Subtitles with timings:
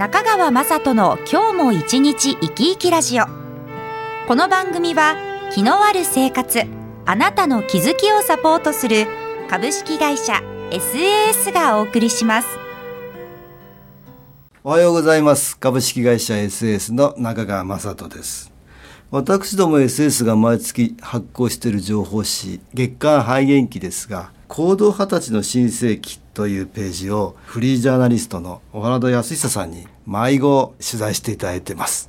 [0.00, 3.26] 中川雅人の今日も一日生き生きラジオ。
[4.26, 5.14] この番組は
[5.52, 6.62] 気のある生活
[7.04, 9.06] あなたの気づきをサポートする
[9.50, 10.40] 株式会社
[10.70, 12.48] SAS がお送りします。
[14.64, 15.58] おはようございます。
[15.58, 18.50] 株式会社 SAS の中川雅人です。
[19.12, 32.06] 私ども SS が毎月発行している情報誌月刊肺元気ですが行動二十歳の新世紀というページをフリージャーナリストの小原田康久さんに迷子取材していただいてます。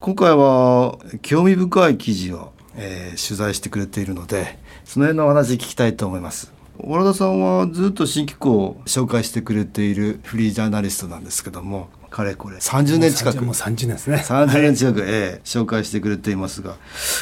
[0.00, 6.52] 今回は興味深い記事を、えー、取材してくれているので、その辺のお話聞きたいと思います。
[6.78, 12.56] 小原田さんはずっと新機構を紹介してくれているフリージャーナリストなんですけども、かれこれ。
[12.56, 13.44] 30年近く。
[13.44, 14.24] もう30年ですね。
[14.26, 16.76] 30年近く、はい、えー、紹介してくれていますが。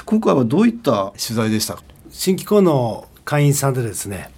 [0.06, 1.74] 今回はどういった取材でした？
[1.74, 4.30] か新機構の会員さんでですね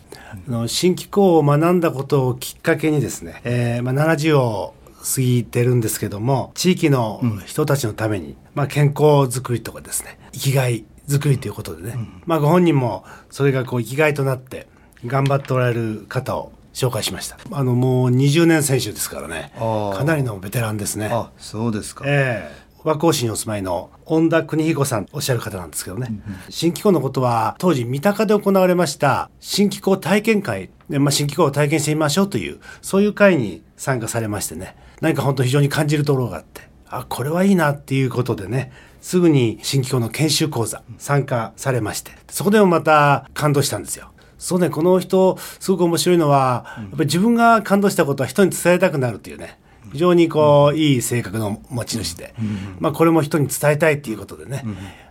[0.48, 4.74] の新機構を学んだことをきっかけにですね、えーまあ、70を
[5.14, 14.66] 過ぎてるんですけども地域の人たちのために、まあ、健康づくりとかですね生きがいづくりということでね、うん、まあ、ご本人もそれがこう生きがいとなって
[15.04, 17.38] 頑張っておられる方を紹介しました。
[17.50, 19.50] あのもう20年選手ですからね。
[19.56, 21.08] かなりのベテランですね。
[21.10, 22.04] あそうですか。
[22.06, 22.62] ええ。
[22.62, 34.76] ー和光市にお住まいの恩田邦彦さんおっしゃる方なんですけどね、うんうん、新機構のことは当時三鷹で行われました新機構体験会で、まあ、新機構を体験してみましょうというそういう会に参加されましてね。
[35.00, 44.12] 何か本当非常に感じるところがあってあこれはいいなっていうことでねすぐに新機構の研修講座参加されましてそこでもまた感動したんですよ。
[44.46, 49.58] そうねこの人すごく面白いのはやっぱり自分が感動したことは人に伝えたくなるっていうね。
[49.92, 52.34] 非常にこう、いい性格の持ち主で、
[52.80, 54.64] まあ、これも人に伝えたいっていうことでね、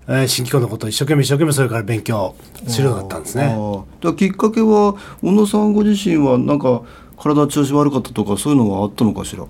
[0.07, 2.35] えー、新機構のことを一生懸命一生懸命それから勉強
[2.67, 3.55] するようになったんですね。
[4.17, 6.81] きっかけは小野さんご自身はなんか
[7.17, 9.43] 体調子悪かったとかそういうのがあったのかしら？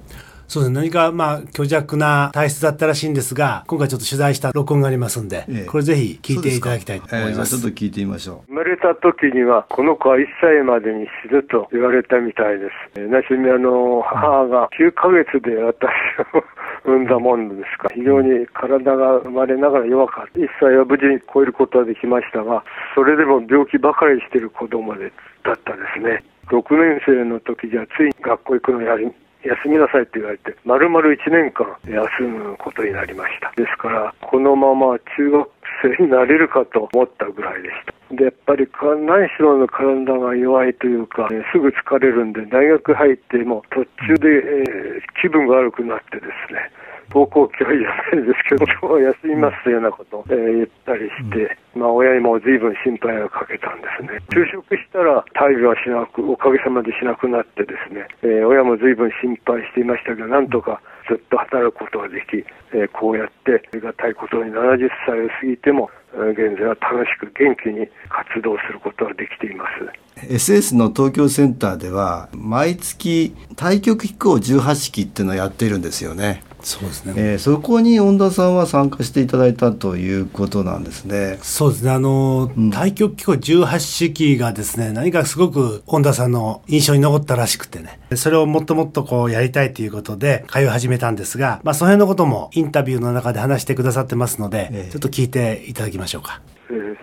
[0.48, 0.76] そうですね。
[0.76, 8.48] 何かまあ虚弱な体質だったらしいんですが今回ちょっと取材した録音がありますんで、ええ、これぜひ聞いていただきたいと思います、えー、ちょっと聞いてみましょう。
[8.48, 15.90] 生まれた時にはこの子は1歳までに死ぬと言われたみたいです、なしにあの母が9ヶ月で私
[16.34, 16.44] を
[16.86, 17.90] 産んだもんですか。
[17.90, 20.40] ら非常に体が生まれながら弱かった。
[20.40, 22.64] 1歳は無事に超えることはできましたが
[22.94, 25.12] それでも病気ばかりしている子供で
[25.44, 26.24] だったですね。
[26.48, 29.12] 6年生の時じゃついに学校行くのやり
[29.46, 33.54] 休みなさいって言われて、丸々1年間休むことになりました。
[33.56, 35.50] ですから、このまま中学
[35.98, 38.16] 生になれるかと思ったぐらいでした。
[38.16, 38.68] で、やっぱり
[39.06, 46.72] 何しろの体が弱いというか、えすぐ疲れるんで、大学入っても途中で、えー、気分が悪くなってですね、
[47.10, 54.20] 登校拒否じゃないですけど、今日は休みますというようなことを、えー、言ったりして、まあ、親にも随分心配をかけたんですね。
[54.32, 62.44] 就職したら退治はしなく、おかげさまでしなくなってですね、えー、親も随分心配していましたが、なんとかずっと働くことができ、
[62.74, 70.32] えー、こうやってありがたいことに70歳を過ぎても、現在は楽しく元気に活動することができています。
[70.34, 76.42] SS の東京センターでは毎月対局飛行18式っていうのをやっているんですよね。
[76.66, 81.38] そうですね、えー、そこに恩田さんは参加していただいたということなんですね。
[81.44, 96.42] そうですねあの、うん、対局機構18式がですね何かすごく恩田さんの印象に残ったらしくてねそれをもっともっとこうやりたいということで通い始めたんですが、まあ、その辺のこともインタビューの中で話してくださってますので、えー、ちょっと聞いていただきましょうか。
[96.72, 96.96] えー、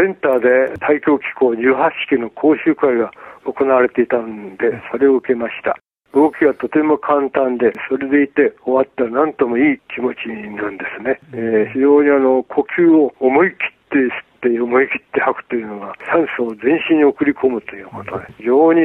[0.00, 3.10] センターで対局機構18式の講習会が
[3.44, 5.76] 行われていたんで、それを受けました。
[6.14, 11.20] 動きがとても簡単で、それでいて終わったら何ともいい気持ちなんですね。
[11.32, 18.80] えー、非常にあの呼吸を思い切って吸って思い切って吐くというのが酸素を全身に送り込むということで非常に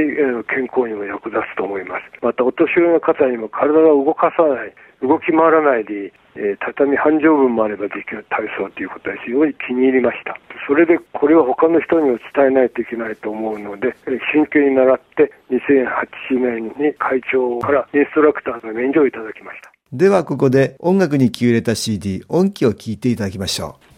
[0.49, 2.03] 健康にも役立つと思います。
[2.21, 10.37] またお年寄りの方にも体を動かさない、動き回らないでえー、畳半畳分もあればできる体操ということは非常に気に入りました。
[10.67, 13.95] それでこれは他の人にも伝えないといけないと思うので、
[14.33, 19.71] 真剣に習って2008年に会長からインストラクターの免除をいただきました。
[19.91, 23.92] ではここで音楽に気を入れた CD 音機を聴いていただきましょう。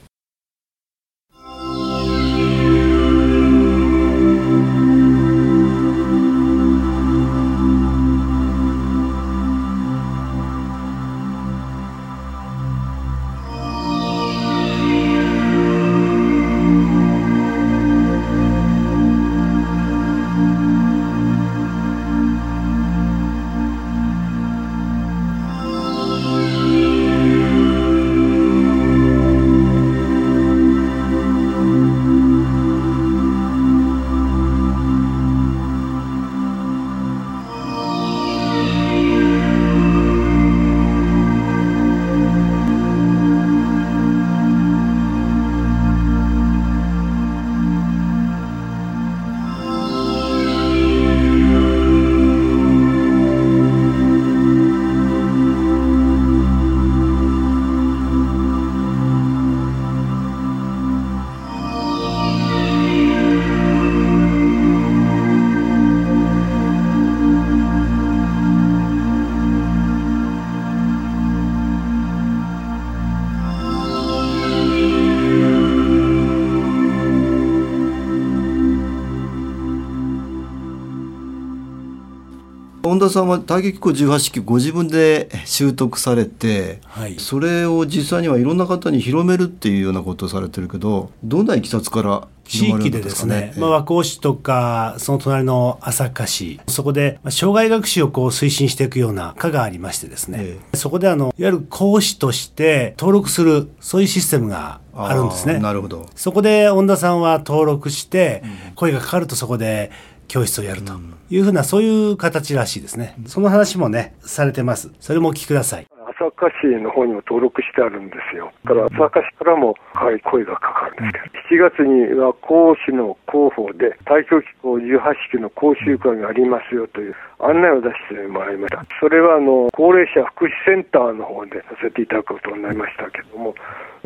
[82.85, 87.15] 恩田さんは大気機構18式ご自分で習得されて、はい。
[87.17, 100.37] それを実際にはいろんな方に広めるっていうようなことをされてるけどどんないきさつから地域でですね、まあ、和光市とか、その隣の朝霞市、そこで、まあ障害学習をこう推進していくような課がありましてですね、
[100.73, 105.59] えそこであの、いわゆる講師として登録する、そういうシステムがあるんですね。
[105.59, 106.07] なるほど。
[106.15, 108.43] そこで恩田さんは登録して、
[108.75, 109.91] 声がかかるとそこで
[110.27, 110.93] 教室をやると
[111.29, 113.15] いうふうな、そういう形らしいですね。
[113.27, 114.91] その話もね、されてます。
[114.99, 115.87] それもお聞きください。
[116.25, 118.51] 朝霞市の方にも登録してあるんですよ。
[118.65, 124.99] だから朝霞市からも、はい、声がかかるんですけど、7月には講師の広報で、大教機構18
[125.29, 128.85] 式の講習会がありますよという案内を出してもらいました。
[128.99, 133.53] それはあの、高齢者福祉センターの方でさせていただくことになりましたけども、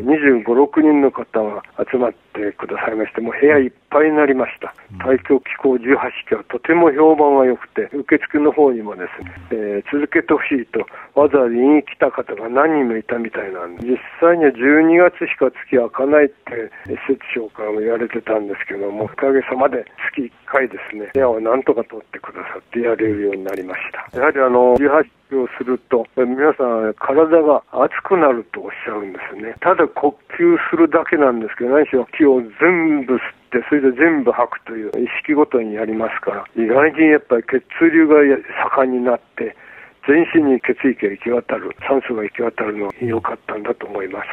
[0.00, 4.74] 25、6人の方が集まってくださいまして、もう部屋いっぱいになりました。
[5.04, 10.86] 大教機構18式はとても評判が良くて、受付の方にもですね、えー続けてほしいと、
[11.18, 24.18] わざわざ言いに来た方が何人もいたみたいなんで、実際には12月しか月開かないって、施設長からも言われてたんですけども、おかげさまで月1回ですね、部屋をなんとか取ってくださってやれるようになりました。
[24.18, 29.54] やはりあの、18をすると、皆さん体が熱くなるとおっしゃるんですね。
[29.60, 33.20] ただ呼吸するだけなんですけど、何しろ気を全部吸っ
[33.50, 38.16] て、それで全部吐くという意識ごとにやりますから、意外にやっぱり血流が
[38.76, 39.56] 盛んになって、
[40.06, 44.26] 全身に血液が行き渡る、酸素が行き渡るのが良かったんだと思います。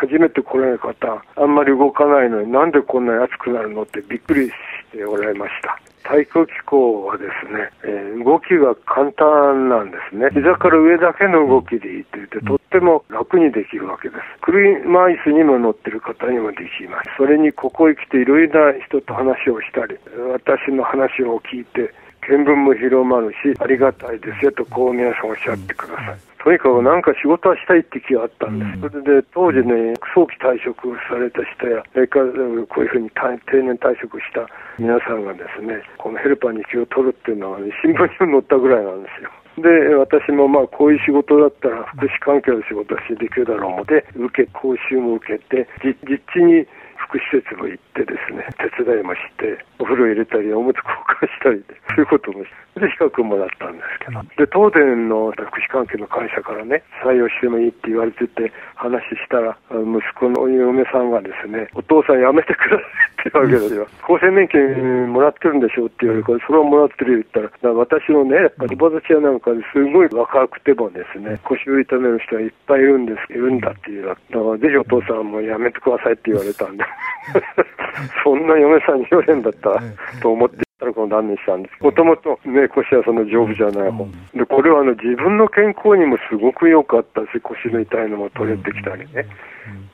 [0.00, 4.52] 初めて来られる方、あんまり動かないのになんでこんなに熱くなるのってびっくりし
[4.92, 5.78] ておられました。
[6.04, 10.28] 対空機構はですね、えー動きが簡単なんですね。
[10.32, 14.20] 膝から上だけの動きでいいって言って、とっても楽にできるわけです。
[14.42, 17.10] 車椅子にも乗ってる方にもできます。
[17.16, 19.98] それにここへ来ていろいろな人と話をしたり、
[20.32, 21.92] 私の話を聞いて、
[22.28, 26.18] 見聞も広まるし、ありがたいですよと、こう皆さんおっしゃってください。
[26.42, 28.94] とにかくなんか仕事はしたいって気があったんです。
[28.94, 32.26] それで当時ね、早期退職された人や、それから
[32.66, 34.46] こういうふうに定定年退職した
[34.78, 39.30] 皆さんがですね、このヘルパーに気を取るっていうのは、ね、新聞にも載ったぐらいなんですよ。
[39.58, 46.66] で、私もまあこういう仕事だったら福祉関係の仕事はしてできるだろう思って、受け、講習も受けて、じ実地に
[47.12, 54.22] 福祉施設も行ってですね、手伝いもして、お風呂入れたり、おむつ交換したりで、そういうこともして、で、資格もらったんですけど。
[54.40, 63.86] で、東電の福祉関係の会社からね、採用してもいいって言われてて、話したら、息子の嫁さんがですね、お父さん辞めてくださいって言うわけですよ。
[64.08, 74.06] 厚生年金もらってるんでしょうって言われるから、それはもらってるよ言ったら、ら私のね、やっぱり友達やなんかですごい若くてもですね、腰を痛める人がいっぱいいるんです、いるんだっていう。
[74.08, 76.84] だから、ぜひお父さんも辞めてくださいって言われたんで、
[78.24, 79.82] そんな嫁さんに言われるんだったら、
[80.20, 80.62] と思って。
[80.94, 81.82] この断念したんです。
[81.82, 84.04] もともとね、腰はその丈夫じゃない方。
[84.34, 89.26] で、これはあの自分の健康にもすごく良かったし、腰の痛いのも取れてきたりね。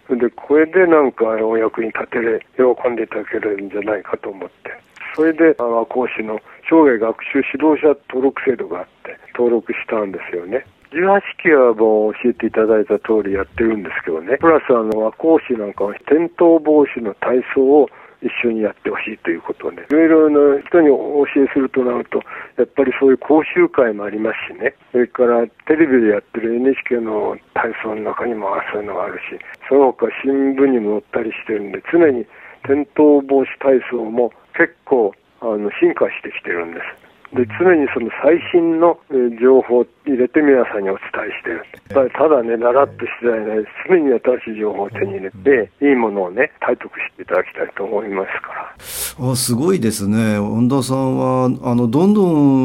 [0.09, 4.73] で、これでなんかお役に立てれ、喜んでいただけるんじゃないかと思って。
[5.15, 10.65] それで、和光市の生涯学習指導者登録制度があって、登録したんですよね。
[10.92, 14.37] 18期はもう教えていただいた通りやってるんですけどね。
[14.38, 17.88] プラスあの和光市なんかは転倒防止の体操を
[18.21, 22.18] 一緒にやってほしいということで、いろいろな人にお教えするとなると、
[22.57, 32.26] やっぱりそういう講習会もありますしね、それからテレビでやってる NHK の体操の中にもそういうのがあるし、その他新聞にも載ったりしてるんで、常に
[32.64, 37.08] 転倒防止体操も結構あの進化してきてるんです。
[37.35, 41.57] で常にその最新のえー情報を入れて皆さんにお伝えしてる。
[41.57, 44.09] やっぱりただね、だらっと次第ね、常に
[44.45, 49.31] 新しい情報を手に入れて、いいものをね、体得していただきたいと思いますから。
[49.31, 52.25] あすごいですね恩田さんはあのどんど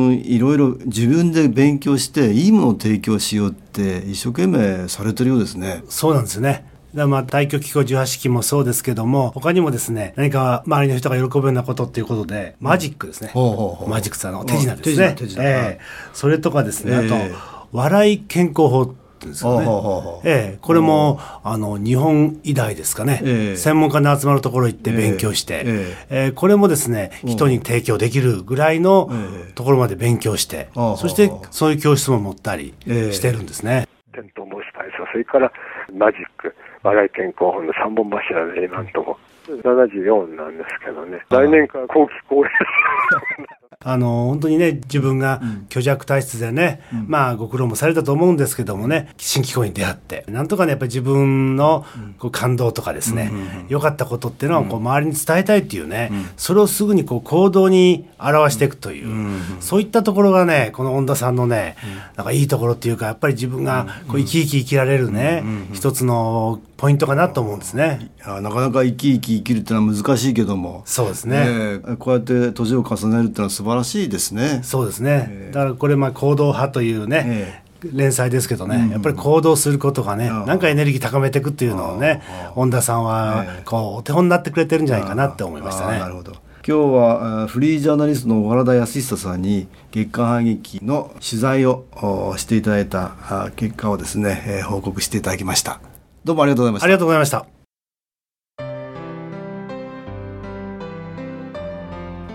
[0.10, 5.84] んいろいろ自分で勉強していいものを提供しようって一生懸命されてるようですね。
[5.89, 6.72] そうなんですよね。
[6.93, 13.29] だからまあ、大気機構18式もそうですけども、他にもですね、何か周りの人が喜ぶようなことっていうことで、マジックですね。
[13.33, 15.15] ほうほうほうマジックさんの手品ですね。
[15.17, 15.83] 手品ええ。
[16.13, 17.35] それとかですね、あとええ、
[17.71, 19.65] 笑い健康法って言うんですよね。
[19.65, 20.57] ほうほうほうええ。
[20.62, 23.21] これも、あの、日本医大ですかね。
[23.23, 23.57] ええ。
[23.57, 26.25] 専門家の集まるところ行って勉強して、ええ。
[26.27, 29.53] えこれもですね、人に提供できるぐらいのええ。
[29.53, 33.13] ところまで勉強して、ああそしてそういう教室も持ったりええ。
[33.13, 33.88] してるんですね。
[34.13, 35.51] 転倒防止体操、それから
[35.97, 50.25] マジック、笑い健康法の3本柱で今んとこ74なんですけどね、来年から後期高齢者あの本当にね自分が虚弱体質でね、まあご苦労もされたと思うんですけどもね新機構に出会って。
[50.27, 51.85] なんとかねやっぱり自分の
[52.19, 53.31] こう感動とかですね
[53.69, 61.75] 良、かったことっていうのをこう周りに伝えたいっていうね、それをすぐにこう行動に表していくという、そういったところがねこの恩田さんのね、
[62.15, 68.11] なんかいいところっていうかやっぱり自分がこう生き生き生きられるね、一つのポイントかなと思うんですね。
[68.25, 70.83] なかなか生き生き生きるってのは難しいけども。
[70.85, 71.45] そうですね。
[71.47, 74.60] ええこうやって年を重ねるってのは素晴らしいですね。
[74.63, 82.22] そうですね、だからこれまあ行動派というね、え連載ですけどね、やっぱり行動することがね、なんかエネルギー高めていくっていうのをね
[82.55, 83.63] 恩田さんはええ。
[83.63, 86.00] こうお手本になってくれてるんじゃないかなって思いましたね。
[86.00, 86.34] なるほど。
[86.65, 95.79] 今日はフリージャーナリストの小原田康久さんに月刊反撃の取材をおしていただいた結果をですね、えー報告していただきました。
[96.24, 96.86] どうもありがとうございました。
[96.86, 97.52] ありがとうございました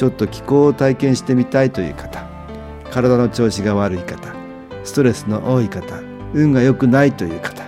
[0.00, 2.26] ちょっと気候を体験してみたいという方
[2.90, 4.34] 体の調子が悪い方
[4.82, 6.00] ストレスの多い方
[6.32, 7.62] 運が良くないという方